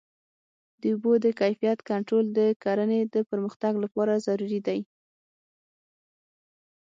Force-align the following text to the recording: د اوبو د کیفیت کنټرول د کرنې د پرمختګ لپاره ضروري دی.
د 0.81 0.83
اوبو 0.93 1.11
د 1.25 1.27
کیفیت 1.39 1.79
کنټرول 1.89 2.25
د 2.37 2.39
کرنې 2.63 3.01
د 3.13 3.15
پرمختګ 3.29 3.73
لپاره 3.83 4.23
ضروري 4.25 4.59
دی. 4.67 4.79